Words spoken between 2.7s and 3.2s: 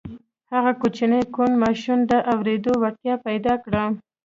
وړتیا